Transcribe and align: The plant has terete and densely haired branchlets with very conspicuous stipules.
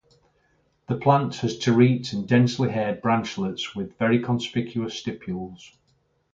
The 0.87 0.95
plant 0.95 1.35
has 1.41 1.59
terete 1.59 2.11
and 2.11 2.27
densely 2.27 2.71
haired 2.71 3.03
branchlets 3.03 3.75
with 3.75 3.99
very 3.99 4.19
conspicuous 4.19 4.99
stipules. 4.99 5.75